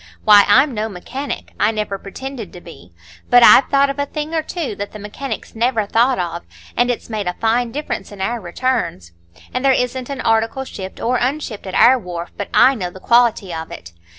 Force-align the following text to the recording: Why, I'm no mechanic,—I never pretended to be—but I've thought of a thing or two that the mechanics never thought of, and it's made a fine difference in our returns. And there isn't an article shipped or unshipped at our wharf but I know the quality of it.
Why, 0.25 0.45
I'm 0.47 0.73
no 0.73 0.89
mechanic,—I 0.89 1.69
never 1.69 1.99
pretended 1.99 2.51
to 2.53 2.59
be—but 2.59 3.43
I've 3.43 3.69
thought 3.69 3.91
of 3.91 3.99
a 3.99 4.07
thing 4.07 4.33
or 4.33 4.41
two 4.41 4.73
that 4.77 4.93
the 4.93 4.97
mechanics 4.97 5.53
never 5.53 5.85
thought 5.85 6.17
of, 6.17 6.41
and 6.75 6.89
it's 6.89 7.07
made 7.07 7.27
a 7.27 7.33
fine 7.35 7.71
difference 7.71 8.11
in 8.11 8.19
our 8.19 8.41
returns. 8.41 9.11
And 9.53 9.63
there 9.63 9.73
isn't 9.73 10.09
an 10.09 10.21
article 10.21 10.63
shipped 10.65 10.99
or 10.99 11.17
unshipped 11.17 11.67
at 11.67 11.75
our 11.75 11.99
wharf 11.99 12.31
but 12.35 12.49
I 12.51 12.73
know 12.73 12.89
the 12.89 12.99
quality 12.99 13.53
of 13.53 13.69
it. 13.71 13.91